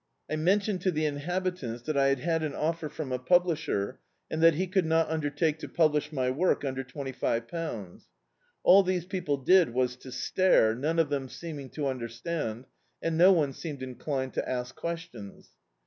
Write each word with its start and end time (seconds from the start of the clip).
I 0.27 0.35
mentioned 0.35 0.81
to 0.81 0.91
the 0.91 1.05
in 1.05 1.17
habitants 1.17 1.83
that 1.83 1.95
I 1.95 2.07
had 2.07 2.21
had 2.21 2.41
an 2.41 2.55
offer 2.55 2.89
from 2.89 3.11
a 3.11 3.19
publisher, 3.19 3.99
and 4.31 4.41
that 4.41 4.55
he 4.55 4.65
could 4.65 4.87
not 4.87 5.11
undertake 5.11 5.59
to 5.59 5.69
publish 5.69 6.11
my 6.11 6.31
work 6.31 6.65
under 6.65 6.83
twenty 6.83 7.11
five 7.11 7.47
pounds. 7.47 8.07
All 8.63 8.81
these 8.81 9.05
people 9.05 9.37
did 9.37 9.75
was 9.75 9.95
to 9.97 10.11
stare, 10.11 10.73
none 10.73 10.97
of 10.97 11.09
them 11.09 11.29
seeming 11.29 11.69
to 11.77 11.85
understand, 11.85 12.65
and 12.99 13.15
no 13.15 13.31
one 13.31 13.53
seemed 13.53 13.83
inclined 13.83 14.33
to 14.33 14.49
ask 14.49 14.73
questions. 14.75 15.49